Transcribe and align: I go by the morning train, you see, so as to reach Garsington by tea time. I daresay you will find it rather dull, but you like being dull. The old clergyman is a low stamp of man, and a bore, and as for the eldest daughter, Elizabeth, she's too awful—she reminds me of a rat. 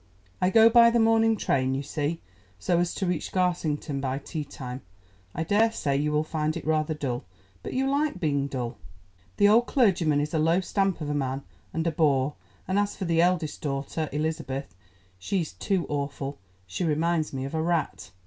I 0.41 0.49
go 0.49 0.67
by 0.67 0.89
the 0.89 0.99
morning 0.99 1.37
train, 1.37 1.75
you 1.75 1.83
see, 1.83 2.21
so 2.57 2.79
as 2.79 2.95
to 2.95 3.05
reach 3.05 3.31
Garsington 3.31 4.01
by 4.01 4.17
tea 4.17 4.43
time. 4.43 4.81
I 5.35 5.43
daresay 5.43 5.95
you 5.95 6.11
will 6.11 6.23
find 6.23 6.57
it 6.57 6.65
rather 6.65 6.95
dull, 6.95 7.23
but 7.61 7.73
you 7.73 7.87
like 7.87 8.19
being 8.19 8.47
dull. 8.47 8.79
The 9.37 9.47
old 9.47 9.67
clergyman 9.67 10.19
is 10.19 10.33
a 10.33 10.39
low 10.39 10.59
stamp 10.59 11.01
of 11.01 11.15
man, 11.15 11.43
and 11.71 11.85
a 11.85 11.91
bore, 11.91 12.33
and 12.67 12.79
as 12.79 12.95
for 12.95 13.05
the 13.05 13.21
eldest 13.21 13.61
daughter, 13.61 14.09
Elizabeth, 14.11 14.73
she's 15.19 15.53
too 15.53 15.85
awful—she 15.87 16.83
reminds 16.83 17.31
me 17.31 17.45
of 17.45 17.53
a 17.53 17.61
rat. 17.61 18.09